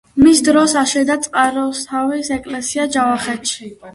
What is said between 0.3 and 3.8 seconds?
დროს აშენდა წყაროსთავის ეკლესია ჯავახეთში.